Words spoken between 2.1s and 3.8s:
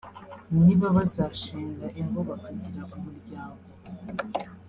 bakagira umuryango